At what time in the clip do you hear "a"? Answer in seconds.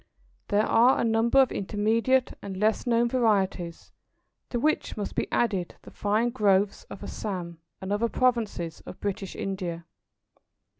0.99-1.03